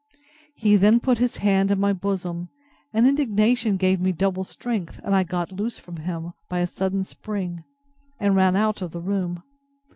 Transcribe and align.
He 0.55 0.77
then 0.77 0.99
put 0.99 1.19
his 1.19 1.37
hand 1.37 1.69
in 1.69 1.79
my 1.79 1.93
bosom, 1.93 2.49
and 2.91 3.05
indignation 3.07 3.77
gave 3.77 4.01
me 4.01 4.11
double 4.11 4.43
strength, 4.43 4.99
and 5.03 5.15
I 5.15 5.21
got 5.23 5.51
loose 5.51 5.77
from 5.77 5.97
him 5.97 6.33
by 6.49 6.57
a 6.57 6.65
sudden 6.65 7.03
spring, 7.03 7.63
and 8.19 8.35
ran 8.35 8.55
out 8.55 8.81
of 8.81 8.93
the 8.93 8.99
room! 9.03 9.43